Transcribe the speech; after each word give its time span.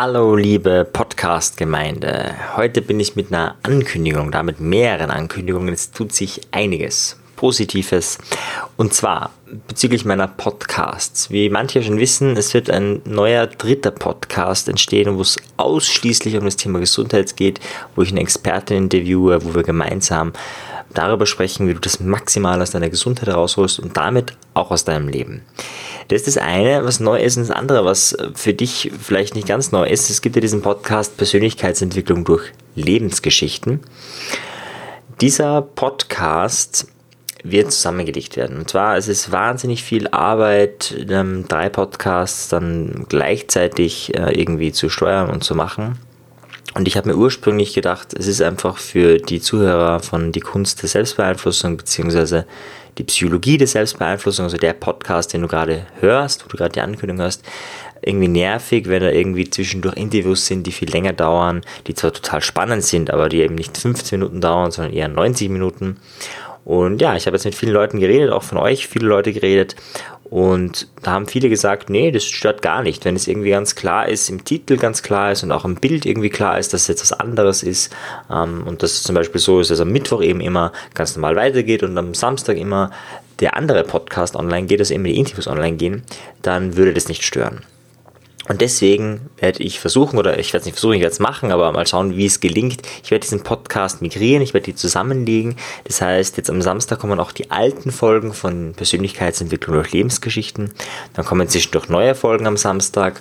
Hallo 0.00 0.36
liebe 0.36 0.84
Podcast-Gemeinde. 0.84 2.36
Heute 2.54 2.82
bin 2.82 3.00
ich 3.00 3.16
mit 3.16 3.32
einer 3.32 3.56
Ankündigung, 3.64 4.30
da 4.30 4.44
mit 4.44 4.60
mehreren 4.60 5.10
Ankündigungen. 5.10 5.74
Es 5.74 5.90
tut 5.90 6.12
sich 6.12 6.40
einiges 6.52 7.18
Positives. 7.34 8.18
Und 8.76 8.94
zwar 8.94 9.32
bezüglich 9.66 10.04
meiner 10.04 10.28
Podcasts. 10.28 11.32
Wie 11.32 11.50
manche 11.50 11.82
schon 11.82 11.98
wissen, 11.98 12.36
es 12.36 12.54
wird 12.54 12.70
ein 12.70 13.02
neuer 13.06 13.48
dritter 13.48 13.90
Podcast 13.90 14.68
entstehen, 14.68 15.16
wo 15.16 15.22
es 15.22 15.36
ausschließlich 15.56 16.36
um 16.36 16.44
das 16.44 16.54
Thema 16.54 16.78
Gesundheit 16.78 17.36
geht, 17.36 17.58
wo 17.96 18.02
ich 18.02 18.12
eine 18.12 18.20
Expertin 18.20 18.84
interviewe, 18.84 19.44
wo 19.44 19.52
wir 19.52 19.64
gemeinsam 19.64 20.32
darüber 20.94 21.26
sprechen, 21.26 21.66
wie 21.66 21.74
du 21.74 21.80
das 21.80 21.98
maximal 21.98 22.62
aus 22.62 22.70
deiner 22.70 22.88
Gesundheit 22.88 23.34
rausholst 23.34 23.80
und 23.80 23.96
damit 23.96 24.34
auch 24.54 24.70
aus 24.70 24.84
deinem 24.84 25.08
Leben. 25.08 25.42
Das 26.08 26.22
ist 26.22 26.36
das 26.36 26.42
eine, 26.42 26.84
was 26.84 27.00
neu 27.00 27.20
ist, 27.20 27.36
und 27.36 27.48
das 27.48 27.56
andere, 27.56 27.84
was 27.84 28.16
für 28.34 28.54
dich 28.54 28.90
vielleicht 29.00 29.34
nicht 29.34 29.46
ganz 29.46 29.72
neu 29.72 29.86
ist. 29.86 30.08
Es 30.08 30.22
gibt 30.22 30.36
ja 30.36 30.40
diesen 30.40 30.62
Podcast 30.62 31.16
Persönlichkeitsentwicklung 31.18 32.24
durch 32.24 32.52
Lebensgeschichten. 32.74 33.80
Dieser 35.20 35.60
Podcast 35.60 36.88
wird 37.44 37.72
zusammengelegt 37.72 38.36
werden. 38.36 38.58
Und 38.58 38.70
zwar 38.70 38.96
es 38.96 39.06
ist 39.06 39.30
wahnsinnig 39.32 39.82
viel 39.82 40.08
Arbeit, 40.08 40.94
ähm, 41.08 41.46
drei 41.46 41.68
Podcasts 41.68 42.48
dann 42.48 43.06
gleichzeitig 43.08 44.14
äh, 44.14 44.32
irgendwie 44.32 44.72
zu 44.72 44.88
steuern 44.88 45.30
und 45.30 45.44
zu 45.44 45.54
machen. 45.54 45.98
Und 46.74 46.86
ich 46.86 46.96
habe 46.96 47.08
mir 47.08 47.16
ursprünglich 47.16 47.74
gedacht, 47.74 48.14
es 48.16 48.26
ist 48.26 48.42
einfach 48.42 48.78
für 48.78 49.18
die 49.18 49.40
Zuhörer 49.40 50.00
von 50.00 50.32
die 50.32 50.40
Kunst 50.40 50.82
der 50.82 50.88
Selbstbeeinflussung 50.88 51.76
beziehungsweise 51.76 52.46
die 52.98 53.04
Psychologie 53.04 53.56
der 53.56 53.66
Selbstbeeinflussung, 53.66 54.44
also 54.44 54.56
der 54.56 54.72
Podcast, 54.72 55.32
den 55.32 55.42
du 55.42 55.48
gerade 55.48 55.86
hörst, 56.00 56.44
wo 56.44 56.48
du 56.48 56.56
gerade 56.56 56.72
die 56.72 56.80
Ankündigung 56.80 57.22
hast, 57.22 57.44
irgendwie 58.02 58.28
nervig, 58.28 58.88
wenn 58.88 59.02
da 59.02 59.10
irgendwie 59.10 59.48
zwischendurch 59.48 59.96
Interviews 59.96 60.46
sind, 60.46 60.66
die 60.66 60.72
viel 60.72 60.90
länger 60.90 61.12
dauern, 61.12 61.62
die 61.86 61.94
zwar 61.94 62.12
total 62.12 62.40
spannend 62.40 62.84
sind, 62.84 63.10
aber 63.10 63.28
die 63.28 63.40
eben 63.40 63.54
nicht 63.54 63.76
15 63.76 64.18
Minuten 64.18 64.40
dauern, 64.40 64.70
sondern 64.70 64.92
eher 64.92 65.08
90 65.08 65.48
Minuten. 65.48 65.96
Und 66.68 67.00
ja, 67.00 67.16
ich 67.16 67.24
habe 67.24 67.34
jetzt 67.34 67.46
mit 67.46 67.54
vielen 67.54 67.72
Leuten 67.72 67.98
geredet, 67.98 68.30
auch 68.30 68.42
von 68.42 68.58
euch 68.58 68.88
viele 68.88 69.06
Leute 69.06 69.32
geredet. 69.32 69.74
Und 70.24 70.86
da 71.02 71.12
haben 71.12 71.26
viele 71.26 71.48
gesagt, 71.48 71.88
nee, 71.88 72.10
das 72.10 72.24
stört 72.24 72.60
gar 72.60 72.82
nicht, 72.82 73.06
wenn 73.06 73.16
es 73.16 73.26
irgendwie 73.26 73.48
ganz 73.48 73.74
klar 73.74 74.06
ist, 74.06 74.28
im 74.28 74.44
Titel 74.44 74.76
ganz 74.76 75.02
klar 75.02 75.32
ist 75.32 75.42
und 75.42 75.50
auch 75.50 75.64
im 75.64 75.76
Bild 75.76 76.04
irgendwie 76.04 76.28
klar 76.28 76.58
ist, 76.58 76.74
dass 76.74 76.82
es 76.82 76.88
jetzt 76.88 77.10
was 77.10 77.18
anderes 77.18 77.62
ist. 77.62 77.90
Ähm, 78.30 78.64
und 78.66 78.82
dass 78.82 78.92
es 78.92 79.02
zum 79.02 79.14
Beispiel 79.14 79.40
so 79.40 79.60
ist, 79.60 79.70
dass 79.70 79.80
am 79.80 79.90
Mittwoch 79.90 80.20
eben 80.20 80.42
immer 80.42 80.74
ganz 80.92 81.16
normal 81.16 81.36
weitergeht 81.36 81.82
und 81.82 81.96
am 81.96 82.12
Samstag 82.12 82.58
immer 82.58 82.90
der 83.40 83.56
andere 83.56 83.82
Podcast 83.82 84.36
online 84.36 84.66
geht, 84.66 84.80
dass 84.80 84.90
eben 84.90 85.04
die 85.04 85.16
Interviews 85.16 85.48
online 85.48 85.78
gehen, 85.78 86.02
dann 86.42 86.76
würde 86.76 86.92
das 86.92 87.08
nicht 87.08 87.24
stören. 87.24 87.62
Und 88.48 88.60
deswegen 88.62 89.28
werde 89.36 89.62
ich 89.62 89.78
versuchen, 89.78 90.18
oder 90.18 90.38
ich 90.38 90.52
werde 90.52 90.60
es 90.60 90.64
nicht 90.64 90.74
versuchen, 90.74 90.94
ich 90.94 91.02
werde 91.02 91.12
es 91.12 91.20
machen, 91.20 91.52
aber 91.52 91.70
mal 91.72 91.86
schauen, 91.86 92.16
wie 92.16 92.26
es 92.26 92.40
gelingt. 92.40 92.82
Ich 93.04 93.10
werde 93.10 93.22
diesen 93.22 93.42
Podcast 93.42 94.00
migrieren, 94.00 94.42
ich 94.42 94.54
werde 94.54 94.64
die 94.64 94.74
zusammenlegen. 94.74 95.56
Das 95.84 96.00
heißt, 96.00 96.36
jetzt 96.38 96.50
am 96.50 96.62
Samstag 96.62 96.98
kommen 96.98 97.20
auch 97.20 97.32
die 97.32 97.50
alten 97.50 97.92
Folgen 97.92 98.32
von 98.32 98.72
Persönlichkeitsentwicklung 98.74 99.76
durch 99.76 99.92
Lebensgeschichten. 99.92 100.72
Dann 101.12 101.24
kommen 101.24 101.48
zwischendurch 101.48 101.88
neue 101.88 102.14
Folgen 102.14 102.46
am 102.46 102.56
Samstag. 102.56 103.20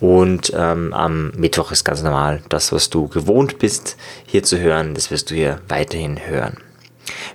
Und 0.00 0.52
ähm, 0.56 0.92
am 0.94 1.30
Mittwoch 1.36 1.70
ist 1.70 1.84
ganz 1.84 2.02
normal 2.02 2.42
das, 2.48 2.72
was 2.72 2.90
du 2.90 3.08
gewohnt 3.08 3.58
bist, 3.58 3.96
hier 4.26 4.42
zu 4.42 4.58
hören, 4.58 4.94
das 4.94 5.12
wirst 5.12 5.30
du 5.30 5.34
hier 5.34 5.60
weiterhin 5.68 6.26
hören. 6.26 6.56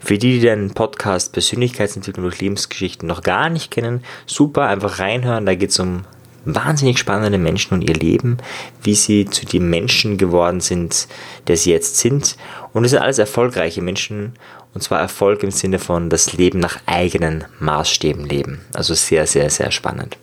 Für 0.02 0.18
die, 0.18 0.34
die 0.34 0.40
den 0.42 0.72
Podcast 0.72 1.34
Persönlichkeitsentwicklung 1.34 2.24
durch 2.24 2.42
Lebensgeschichten 2.42 3.08
noch 3.08 3.22
gar 3.22 3.50
nicht 3.50 3.72
kennen, 3.72 4.04
super, 4.26 4.68
einfach 4.68 5.00
reinhören. 5.00 5.46
Da 5.46 5.56
geht 5.56 5.70
es 5.70 5.80
um 5.80 6.04
wahnsinnig 6.46 6.98
spannende 6.98 7.38
Menschen 7.38 7.74
und 7.74 7.82
ihr 7.82 7.96
Leben, 7.96 8.38
wie 8.84 8.96
sie 8.96 9.26
zu 9.26 9.46
den 9.46 9.70
Menschen 9.70 10.18
geworden 10.18 10.62
sind, 10.62 11.08
der 11.48 11.58
sie 11.58 11.72
jetzt 11.72 11.98
sind. 11.98 12.38
Und 12.74 12.86
es 12.86 12.92
sind 12.92 13.02
alles 13.02 13.20
erfolgreiche 13.20 13.82
Menschen. 13.82 14.34
Und 14.74 14.82
zwar 14.82 15.00
Erfolg 15.00 15.44
im 15.44 15.52
Sinne 15.52 15.80
von 15.80 16.10
das 16.10 16.34
Leben 16.34 16.60
nach 16.60 16.80
eigenen 16.86 17.46
Maßstäben 17.60 18.26
leben. 18.26 18.62
Also 18.74 18.94
sehr, 18.94 19.26
sehr, 19.26 19.50
sehr 19.50 19.72
spannend. 19.72 20.18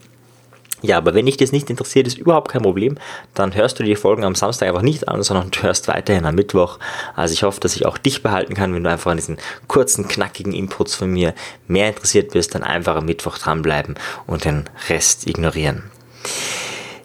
Ja, 0.84 0.98
aber 0.98 1.14
wenn 1.14 1.24
dich 1.24 1.38
das 1.38 1.50
nicht 1.50 1.70
interessiert, 1.70 2.06
ist 2.06 2.18
überhaupt 2.18 2.50
kein 2.50 2.60
Problem. 2.60 2.98
Dann 3.32 3.54
hörst 3.54 3.78
du 3.78 3.82
die 3.82 3.96
Folgen 3.96 4.22
am 4.22 4.34
Samstag 4.34 4.68
einfach 4.68 4.82
nicht 4.82 5.08
an, 5.08 5.22
sondern 5.22 5.50
du 5.50 5.62
hörst 5.62 5.88
weiterhin 5.88 6.26
am 6.26 6.34
Mittwoch. 6.34 6.78
Also 7.16 7.32
ich 7.32 7.42
hoffe, 7.42 7.58
dass 7.58 7.74
ich 7.74 7.86
auch 7.86 7.96
dich 7.96 8.22
behalten 8.22 8.52
kann, 8.52 8.74
wenn 8.74 8.84
du 8.84 8.90
einfach 8.90 9.10
an 9.10 9.16
diesen 9.16 9.38
kurzen, 9.66 10.08
knackigen 10.08 10.52
Inputs 10.52 10.94
von 10.94 11.10
mir 11.10 11.32
mehr 11.68 11.88
interessiert 11.88 12.32
bist, 12.32 12.54
dann 12.54 12.64
einfach 12.64 12.96
am 12.96 13.06
Mittwoch 13.06 13.38
dranbleiben 13.38 13.94
und 14.26 14.44
den 14.44 14.64
Rest 14.90 15.26
ignorieren. 15.26 15.84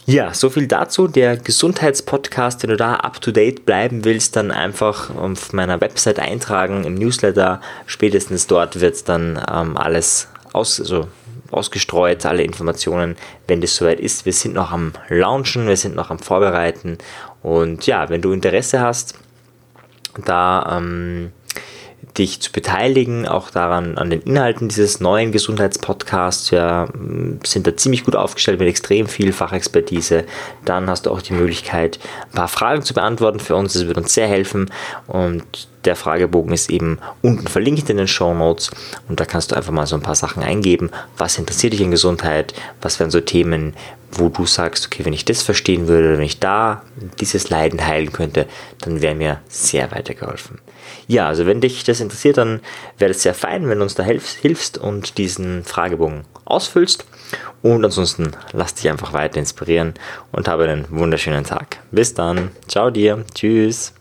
Ja, 0.05 0.33
so 0.33 0.49
viel 0.49 0.65
dazu. 0.65 1.07
Der 1.07 1.37
Gesundheitspodcast, 1.37 2.63
wenn 2.63 2.71
du 2.71 2.77
da 2.77 2.95
up 2.95 3.21
to 3.21 3.31
date 3.31 3.65
bleiben 3.65 4.05
willst, 4.05 4.35
dann 4.35 4.49
einfach 4.49 5.15
auf 5.15 5.53
meiner 5.53 5.81
Website 5.81 6.19
eintragen 6.19 6.83
im 6.83 6.95
Newsletter. 6.95 7.61
Spätestens 7.85 8.47
dort 8.47 8.81
wird 8.81 9.07
dann 9.07 9.39
ähm, 9.51 9.77
alles 9.77 10.27
aus, 10.51 10.79
also 10.79 11.07
ausgestreut, 11.51 12.25
alle 12.25 12.41
Informationen, 12.41 13.17
wenn 13.47 13.61
das 13.61 13.75
soweit 13.75 13.99
ist. 13.99 14.25
Wir 14.25 14.33
sind 14.33 14.55
noch 14.55 14.71
am 14.71 14.93
Launchen, 15.09 15.67
wir 15.67 15.77
sind 15.77 15.95
noch 15.95 16.09
am 16.09 16.17
Vorbereiten. 16.17 16.97
Und 17.43 17.85
ja, 17.85 18.09
wenn 18.09 18.21
du 18.21 18.31
Interesse 18.31 18.79
hast, 18.81 19.13
da 20.25 20.77
ähm, 20.77 21.31
dich 22.19 22.41
zu 22.41 22.51
beteiligen, 22.51 23.27
auch 23.27 23.49
daran, 23.49 23.97
an 23.97 24.09
den 24.09 24.21
Inhalten 24.21 24.67
dieses 24.67 24.99
neuen 24.99 25.31
Gesundheitspodcasts. 25.31 26.51
Wir 26.51 26.89
sind 27.43 27.65
da 27.65 27.75
ziemlich 27.75 28.03
gut 28.03 28.15
aufgestellt 28.15 28.59
mit 28.59 28.67
extrem 28.67 29.07
viel 29.07 29.33
Fachexpertise. 29.33 30.25
Dann 30.65 30.89
hast 30.89 31.05
du 31.05 31.11
auch 31.11 31.21
die 31.21 31.33
Möglichkeit, 31.33 31.99
ein 32.31 32.35
paar 32.35 32.47
Fragen 32.47 32.83
zu 32.83 32.93
beantworten 32.93 33.39
für 33.39 33.55
uns. 33.55 33.73
Das 33.73 33.87
wird 33.87 33.97
uns 33.97 34.13
sehr 34.13 34.27
helfen. 34.27 34.69
Und 35.07 35.69
der 35.85 35.95
Fragebogen 35.95 36.53
ist 36.53 36.69
eben 36.69 36.99
unten 37.21 37.47
verlinkt 37.47 37.89
in 37.89 37.97
den 37.97 38.07
Show 38.07 38.33
Notes 38.33 38.69
und 39.07 39.19
da 39.19 39.25
kannst 39.25 39.51
du 39.51 39.55
einfach 39.55 39.71
mal 39.71 39.87
so 39.87 39.95
ein 39.95 40.01
paar 40.01 40.15
Sachen 40.15 40.43
eingeben. 40.43 40.91
Was 41.17 41.37
interessiert 41.37 41.73
dich 41.73 41.81
in 41.81 41.91
Gesundheit? 41.91 42.53
Was 42.81 42.99
wären 42.99 43.11
so 43.11 43.21
Themen, 43.21 43.73
wo 44.11 44.29
du 44.29 44.45
sagst, 44.45 44.87
okay, 44.87 45.05
wenn 45.05 45.13
ich 45.13 45.25
das 45.25 45.41
verstehen 45.41 45.87
würde, 45.87 46.17
wenn 46.17 46.23
ich 46.23 46.39
da 46.39 46.83
dieses 47.19 47.49
Leiden 47.49 47.85
heilen 47.85 48.11
könnte, 48.11 48.47
dann 48.81 49.01
wäre 49.01 49.15
mir 49.15 49.41
sehr 49.47 49.91
weitergeholfen. 49.91 50.59
Ja, 51.07 51.27
also 51.27 51.45
wenn 51.45 51.61
dich 51.61 51.83
das 51.83 52.01
interessiert, 52.01 52.37
dann 52.37 52.61
wäre 52.97 53.11
es 53.11 53.21
sehr 53.21 53.33
fein, 53.33 53.69
wenn 53.69 53.77
du 53.77 53.83
uns 53.83 53.95
da 53.95 54.03
hilfst 54.03 54.77
und 54.77 55.17
diesen 55.17 55.63
Fragebogen 55.63 56.23
ausfüllst. 56.45 57.05
Und 57.61 57.83
ansonsten 57.83 58.31
lass 58.53 58.75
dich 58.75 58.89
einfach 58.89 59.13
weiter 59.13 59.37
inspirieren 59.37 59.93
und 60.31 60.47
habe 60.47 60.65
einen 60.65 60.85
wunderschönen 60.89 61.43
Tag. 61.43 61.77
Bis 61.91 62.13
dann. 62.13 62.51
Ciao 62.67 62.89
dir. 62.89 63.23
Tschüss. 63.33 63.93